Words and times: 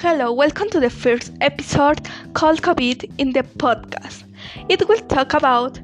Hello, 0.00 0.30
welcome 0.30 0.68
to 0.68 0.78
the 0.78 0.90
first 0.90 1.32
episode 1.40 2.06
called 2.34 2.60
COVID 2.60 3.10
in 3.16 3.32
the 3.32 3.42
podcast. 3.42 4.24
It 4.68 4.86
will 4.86 5.00
talk 5.08 5.32
about 5.32 5.80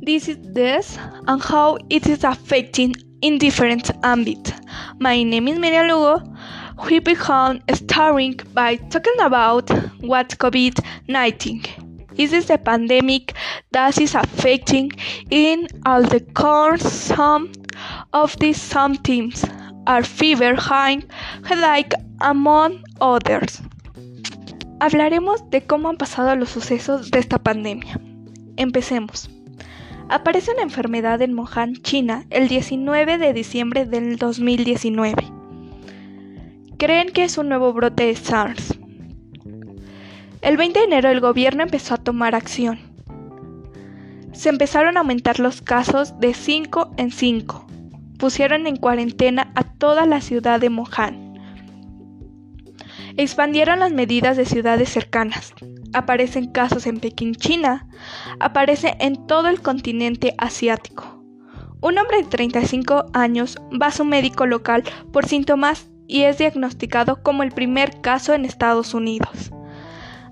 this 0.00 0.28
is 0.28 0.38
this 0.40 0.96
and 1.26 1.42
how 1.42 1.78
it 1.90 2.06
is 2.06 2.22
affecting 2.22 2.94
in 3.22 3.38
different 3.38 3.90
ambits. 4.04 4.52
My 5.00 5.20
name 5.24 5.48
is 5.48 5.58
Miriam 5.58 5.88
Lugo. 5.88 6.22
We 6.88 7.00
began 7.00 7.60
starting 7.74 8.38
by 8.54 8.76
talking 8.76 9.18
about 9.18 9.68
what 10.00 10.28
COVID-19 10.38 12.18
is. 12.18 12.30
This 12.30 12.46
the 12.46 12.58
pandemic 12.58 13.34
that 13.72 14.00
is 14.00 14.14
affecting 14.14 14.92
in 15.28 15.66
all 15.84 16.04
the 16.04 16.20
course 16.20 16.84
some 16.84 17.50
of 18.12 18.38
these 18.38 18.62
symptoms 18.62 19.44
are 19.88 20.04
fever, 20.04 20.54
high, 20.54 21.02
headache, 21.44 21.92
among 22.20 22.82
others. 22.98 23.62
Hablaremos 24.80 25.48
de 25.50 25.62
cómo 25.62 25.88
han 25.88 25.96
pasado 25.96 26.34
los 26.36 26.50
sucesos 26.50 27.10
de 27.10 27.18
esta 27.18 27.38
pandemia. 27.38 28.00
Empecemos. 28.56 29.30
Aparece 30.08 30.52
una 30.52 30.62
enfermedad 30.62 31.20
en 31.22 31.38
Wuhan, 31.38 31.74
China, 31.76 32.24
el 32.30 32.48
19 32.48 33.18
de 33.18 33.32
diciembre 33.32 33.86
del 33.86 34.16
2019. 34.16 35.32
Creen 36.78 37.10
que 37.10 37.24
es 37.24 37.38
un 37.38 37.48
nuevo 37.48 37.72
brote 37.72 38.06
de 38.06 38.16
SARS. 38.16 38.78
El 40.42 40.56
20 40.56 40.78
de 40.78 40.84
enero 40.84 41.10
el 41.10 41.20
gobierno 41.20 41.62
empezó 41.62 41.94
a 41.94 41.98
tomar 41.98 42.34
acción. 42.34 42.78
Se 44.32 44.50
empezaron 44.50 44.96
a 44.96 45.00
aumentar 45.00 45.40
los 45.40 45.62
casos 45.62 46.20
de 46.20 46.34
5 46.34 46.92
en 46.98 47.10
5 47.10 47.66
pusieron 48.16 48.66
en 48.66 48.76
cuarentena 48.76 49.52
a 49.54 49.64
toda 49.64 50.06
la 50.06 50.20
ciudad 50.20 50.60
de 50.60 50.68
Wuhan. 50.68 51.25
Expandieron 53.16 53.80
las 53.80 53.92
medidas 53.92 54.36
de 54.36 54.44
ciudades 54.44 54.88
cercanas. 54.88 55.54
Aparecen 55.92 56.50
casos 56.50 56.86
en 56.86 57.00
Pekín, 57.00 57.34
China. 57.34 57.88
Aparece 58.40 58.96
en 59.00 59.26
todo 59.26 59.48
el 59.48 59.60
continente 59.60 60.34
asiático. 60.38 61.22
Un 61.80 61.98
hombre 61.98 62.18
de 62.18 62.28
35 62.28 63.06
años 63.12 63.56
va 63.80 63.88
a 63.88 63.92
su 63.92 64.04
médico 64.04 64.46
local 64.46 64.84
por 65.12 65.26
síntomas 65.26 65.88
y 66.06 66.22
es 66.22 66.38
diagnosticado 66.38 67.22
como 67.22 67.42
el 67.42 67.52
primer 67.52 68.00
caso 68.00 68.34
en 68.34 68.44
Estados 68.44 68.94
Unidos. 68.94 69.50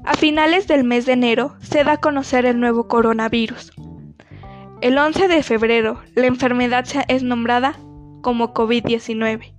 A 0.04 0.14
finales 0.14 0.66
del 0.66 0.84
mes 0.84 1.06
de 1.06 1.12
enero 1.12 1.56
se 1.60 1.84
da 1.84 1.92
a 1.92 2.00
conocer 2.00 2.44
el 2.44 2.60
nuevo 2.60 2.88
coronavirus, 2.88 3.72
el 4.84 4.98
11 4.98 5.28
de 5.28 5.42
febrero, 5.42 6.02
la 6.14 6.26
enfermedad 6.26 6.84
es 7.08 7.22
nombrada 7.22 7.74
como 8.20 8.52
COVID-19. 8.52 9.54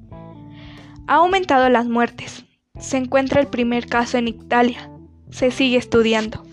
Ha 1.08 1.16
aumentado 1.16 1.68
las 1.70 1.88
muertes. 1.88 2.46
Se 2.80 2.98
encuentra 2.98 3.42
el 3.42 3.48
primer 3.48 3.88
caso 3.88 4.18
en 4.18 4.28
Italia. 4.28 4.90
Se 5.30 5.52
sigue 5.52 5.78
estudiando. 5.78 6.44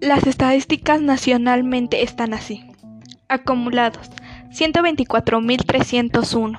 Las 0.00 0.26
estadísticas 0.26 1.00
nacionalmente 1.00 2.02
están 2.02 2.34
así. 2.34 2.64
Acumulados 3.28 4.10
124.301. 4.50 6.58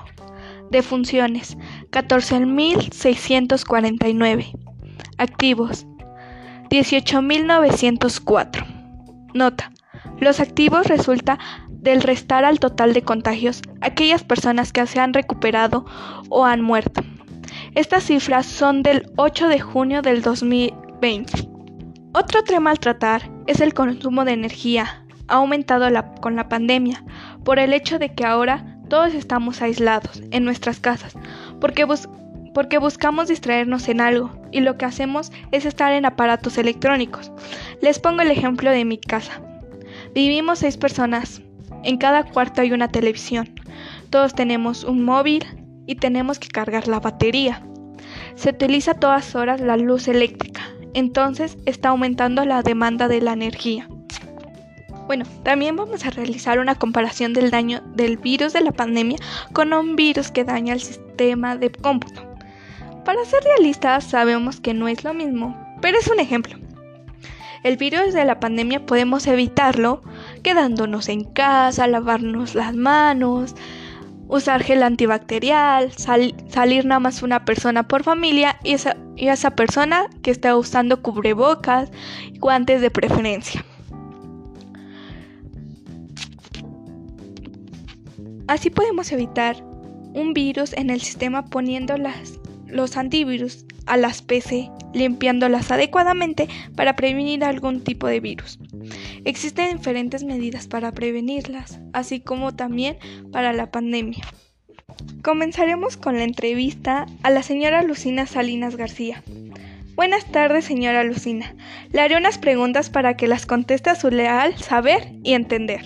Defunciones 0.70 1.58
14.649. 1.90 4.52
Activos 5.18 5.86
18.904. 6.70 8.66
Nota. 9.34 9.70
Los 10.18 10.40
activos 10.40 10.86
resulta 10.86 11.38
del 11.68 12.00
restar 12.02 12.44
al 12.44 12.58
total 12.58 12.94
de 12.94 13.02
contagios 13.02 13.62
aquellas 13.80 14.24
personas 14.24 14.72
que 14.72 14.84
se 14.86 14.98
han 14.98 15.12
recuperado 15.12 15.84
o 16.28 16.44
han 16.44 16.62
muerto. 16.62 17.02
Estas 17.76 18.04
cifras 18.04 18.46
son 18.46 18.82
del 18.82 19.12
8 19.16 19.48
de 19.48 19.60
junio 19.60 20.00
del 20.00 20.22
2020. 20.22 21.46
Otro 22.14 22.42
tema 22.42 22.70
al 22.70 22.78
tratar 22.78 23.30
es 23.46 23.60
el 23.60 23.74
consumo 23.74 24.24
de 24.24 24.32
energía. 24.32 25.04
Ha 25.28 25.34
aumentado 25.34 25.86
con 26.22 26.36
la 26.36 26.48
pandemia 26.48 27.04
por 27.44 27.58
el 27.58 27.74
hecho 27.74 27.98
de 27.98 28.14
que 28.14 28.24
ahora 28.24 28.78
todos 28.88 29.12
estamos 29.12 29.60
aislados 29.60 30.22
en 30.30 30.46
nuestras 30.46 30.80
casas 30.80 31.18
porque, 31.60 31.86
porque 32.54 32.78
buscamos 32.78 33.28
distraernos 33.28 33.90
en 33.90 34.00
algo 34.00 34.32
y 34.52 34.60
lo 34.60 34.78
que 34.78 34.86
hacemos 34.86 35.30
es 35.52 35.66
estar 35.66 35.92
en 35.92 36.06
aparatos 36.06 36.56
electrónicos. 36.56 37.30
Les 37.82 37.98
pongo 37.98 38.22
el 38.22 38.30
ejemplo 38.30 38.70
de 38.70 38.86
mi 38.86 38.96
casa. 38.96 39.42
Vivimos 40.14 40.60
seis 40.60 40.78
personas. 40.78 41.42
En 41.84 41.98
cada 41.98 42.24
cuarto 42.24 42.62
hay 42.62 42.72
una 42.72 42.88
televisión. 42.88 43.50
Todos 44.08 44.34
tenemos 44.34 44.82
un 44.82 45.04
móvil 45.04 45.44
y 45.86 45.96
tenemos 45.96 46.38
que 46.38 46.48
cargar 46.48 46.88
la 46.88 47.00
batería. 47.00 47.62
Se 48.34 48.50
utiliza 48.50 48.92
a 48.92 49.00
todas 49.00 49.34
horas 49.34 49.60
la 49.60 49.76
luz 49.76 50.08
eléctrica, 50.08 50.62
entonces 50.94 51.56
está 51.66 51.90
aumentando 51.90 52.44
la 52.44 52.62
demanda 52.62 53.08
de 53.08 53.20
la 53.20 53.32
energía. 53.32 53.88
Bueno, 55.06 55.24
también 55.44 55.76
vamos 55.76 56.04
a 56.04 56.10
realizar 56.10 56.58
una 56.58 56.74
comparación 56.74 57.32
del 57.32 57.50
daño 57.50 57.80
del 57.94 58.16
virus 58.16 58.52
de 58.52 58.60
la 58.60 58.72
pandemia 58.72 59.18
con 59.52 59.72
un 59.72 59.94
virus 59.94 60.32
que 60.32 60.42
daña 60.42 60.74
el 60.74 60.80
sistema 60.80 61.56
de 61.56 61.70
cómputo. 61.70 62.22
Para 63.04 63.24
ser 63.24 63.44
realistas, 63.44 64.02
sabemos 64.02 64.60
que 64.60 64.74
no 64.74 64.88
es 64.88 65.04
lo 65.04 65.14
mismo, 65.14 65.56
pero 65.80 65.98
es 65.98 66.08
un 66.08 66.18
ejemplo. 66.18 66.58
El 67.62 67.76
virus 67.76 68.14
de 68.14 68.24
la 68.24 68.40
pandemia 68.40 68.84
podemos 68.84 69.26
evitarlo 69.28 70.02
quedándonos 70.42 71.08
en 71.08 71.22
casa, 71.24 71.86
lavarnos 71.86 72.56
las 72.56 72.74
manos, 72.74 73.54
usar 74.28 74.62
gel 74.62 74.82
antibacterial, 74.82 75.92
salir 75.92 76.84
nada 76.84 77.00
más 77.00 77.22
una 77.22 77.44
persona 77.44 77.86
por 77.86 78.02
familia 78.02 78.58
y 78.64 78.72
esa, 78.72 78.96
y 79.16 79.28
esa 79.28 79.52
persona 79.52 80.08
que 80.22 80.30
está 80.30 80.56
usando 80.56 81.02
cubrebocas, 81.02 81.90
guantes 82.38 82.80
de 82.80 82.90
preferencia. 82.90 83.64
Así 88.48 88.70
podemos 88.70 89.10
evitar 89.10 89.56
un 90.14 90.32
virus 90.32 90.72
en 90.74 90.90
el 90.90 91.00
sistema 91.00 91.44
poniendo 91.44 91.96
las, 91.98 92.38
los 92.66 92.96
antivirus 92.96 93.64
a 93.86 93.96
las 93.96 94.22
PC 94.22 94.70
limpiándolas 94.92 95.70
adecuadamente 95.70 96.48
para 96.74 96.96
prevenir 96.96 97.44
algún 97.44 97.82
tipo 97.82 98.06
de 98.06 98.20
virus. 98.20 98.58
Existen 99.24 99.76
diferentes 99.76 100.24
medidas 100.24 100.66
para 100.66 100.92
prevenirlas, 100.92 101.78
así 101.92 102.20
como 102.20 102.54
también 102.54 102.96
para 103.32 103.52
la 103.52 103.70
pandemia. 103.70 104.24
Comenzaremos 105.22 105.96
con 105.96 106.16
la 106.16 106.24
entrevista 106.24 107.06
a 107.22 107.30
la 107.30 107.42
señora 107.42 107.82
Lucina 107.82 108.26
Salinas 108.26 108.76
García. 108.76 109.22
Buenas 109.94 110.30
tardes, 110.30 110.64
señora 110.64 111.04
Lucina. 111.04 111.54
Le 111.90 112.00
haré 112.00 112.16
unas 112.16 112.38
preguntas 112.38 112.90
para 112.90 113.16
que 113.16 113.26
las 113.26 113.46
conteste 113.46 113.90
a 113.90 113.94
su 113.94 114.10
leal 114.10 114.56
saber 114.56 115.12
y 115.22 115.32
entender. 115.32 115.84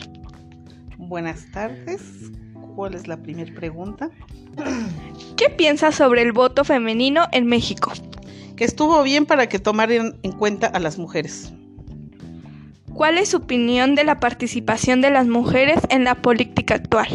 Buenas 0.99 1.51
tardes. 1.53 2.03
¿Cuál 2.75 2.95
es 2.95 3.07
la 3.07 3.17
primera 3.17 3.53
pregunta? 3.55 4.11
¿Qué 5.37 5.51
piensa 5.51 5.93
sobre 5.93 6.23
el 6.23 6.33
voto 6.33 6.65
femenino 6.65 7.27
en 7.33 7.47
México? 7.47 7.93
que 8.61 8.67
estuvo 8.67 9.03
bien 9.03 9.25
para 9.25 9.49
que 9.49 9.59
tomaran 9.59 10.19
en 10.23 10.33
cuenta 10.33 10.67
a 10.67 10.79
las 10.81 10.99
mujeres. 10.99 11.51
¿Cuál 12.93 13.17
es 13.17 13.31
su 13.31 13.39
opinión 13.39 13.95
de 13.95 14.05
la 14.05 14.21
participación 14.21 15.01
de 15.01 15.09
las 15.09 15.27
mujeres 15.27 15.79
en 15.89 16.05
la 16.05 16.17
política 16.17 16.75
actual? 16.75 17.09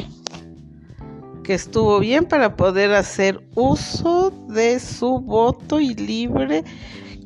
Que 1.44 1.54
estuvo 1.54 2.00
bien 2.00 2.26
para 2.26 2.56
poder 2.56 2.94
hacer 2.94 3.44
uso 3.54 4.32
de 4.50 4.80
su 4.80 5.20
voto 5.20 5.80
y 5.80 5.94
libre 5.94 6.64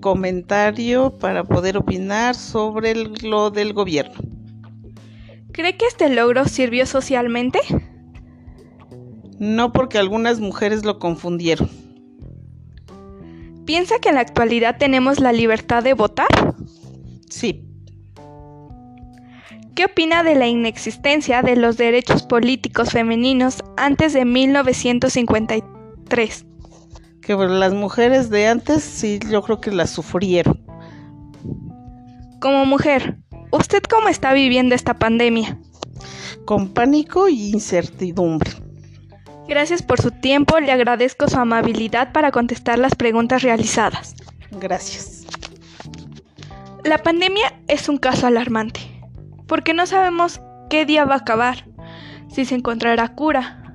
comentario 0.02 1.18
para 1.18 1.46
poder 1.46 1.78
opinar 1.78 2.36
sobre 2.36 2.96
lo 3.24 3.52
del 3.52 3.72
gobierno. 3.72 4.20
¿Cree 5.54 5.78
que 5.78 5.86
este 5.86 6.10
logro 6.10 6.44
sirvió 6.44 6.86
socialmente? 6.86 7.60
No 9.40 9.72
porque 9.72 9.98
algunas 9.98 10.40
mujeres 10.40 10.86
lo 10.86 11.00
confundieron. 11.00 11.68
¿Piensa 13.66 13.98
que 14.00 14.10
en 14.10 14.16
la 14.16 14.22
actualidad 14.22 14.78
tenemos 14.78 15.20
la 15.20 15.32
libertad 15.32 15.84
de 15.84 15.94
votar? 15.94 16.28
Sí. 17.30 17.66
¿Qué 19.76 19.86
opina 19.86 20.24
de 20.24 20.36
la 20.36 20.48
inexistencia 20.48 21.42
de 21.42 21.56
los 21.56 21.78
derechos 21.78 22.24
políticos 22.24 22.90
femeninos 22.90 23.64
antes 23.78 24.12
de 24.12 24.26
1953? 24.26 26.46
Que 27.22 27.36
las 27.36 27.74
mujeres 27.74 28.30
de 28.30 28.48
antes 28.48 28.84
sí, 28.84 29.20
yo 29.30 29.42
creo 29.42 29.62
que 29.62 29.72
las 29.72 29.92
sufrieron. 29.92 30.60
Como 32.42 32.66
mujer, 32.66 33.20
¿usted 33.52 33.82
cómo 33.84 34.10
está 34.10 34.34
viviendo 34.34 34.76
esta 34.76 35.00
pandemia? 35.00 35.58
Con 36.44 36.74
pánico 36.74 37.28
e 37.28 37.34
incertidumbre. 37.34 38.52
Gracias 39.50 39.82
por 39.82 40.00
su 40.00 40.12
tiempo, 40.12 40.60
le 40.60 40.72
agradezco 40.72 41.28
su 41.28 41.40
amabilidad 41.40 42.12
para 42.12 42.30
contestar 42.30 42.78
las 42.78 42.94
preguntas 42.94 43.42
realizadas. 43.42 44.14
Gracias. 44.52 45.26
La 46.84 47.00
pandemia 47.00 47.56
es 47.68 47.90
un 47.90 47.98
caso 47.98 48.28
alarmante, 48.28 48.80
porque 49.48 49.74
no 49.74 49.88
sabemos 49.88 50.40
qué 50.70 50.86
día 50.86 51.04
va 51.06 51.16
a 51.16 51.18
acabar, 51.18 51.66
si 52.32 52.46
se 52.46 52.54
encontrará 52.54 53.16
cura. 53.16 53.74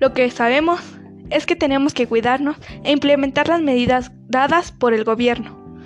Lo 0.00 0.12
que 0.14 0.28
sabemos 0.32 0.80
es 1.30 1.46
que 1.46 1.54
tenemos 1.54 1.94
que 1.94 2.08
cuidarnos 2.08 2.56
e 2.82 2.90
implementar 2.90 3.46
las 3.46 3.62
medidas 3.62 4.10
dadas 4.26 4.72
por 4.72 4.94
el 4.94 5.04
gobierno. 5.04 5.78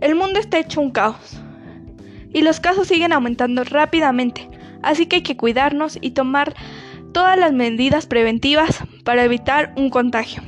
El 0.00 0.16
mundo 0.16 0.40
está 0.40 0.58
hecho 0.58 0.80
un 0.80 0.90
caos 0.90 1.40
y 2.32 2.42
los 2.42 2.58
casos 2.58 2.88
siguen 2.88 3.12
aumentando 3.12 3.62
rápidamente, 3.62 4.50
así 4.82 5.06
que 5.06 5.16
hay 5.16 5.22
que 5.22 5.36
cuidarnos 5.36 5.98
y 6.00 6.10
tomar 6.10 6.56
todas 7.12 7.38
las 7.38 7.52
medidas 7.52 8.06
preventivas 8.06 8.78
para 9.04 9.24
evitar 9.24 9.72
un 9.76 9.90
contagio. 9.90 10.42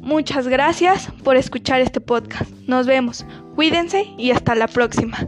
Muchas 0.00 0.48
gracias 0.48 1.08
por 1.22 1.36
escuchar 1.36 1.80
este 1.80 2.00
podcast. 2.00 2.50
Nos 2.66 2.86
vemos, 2.86 3.26
cuídense 3.54 4.06
y 4.16 4.30
hasta 4.30 4.54
la 4.54 4.68
próxima. 4.68 5.18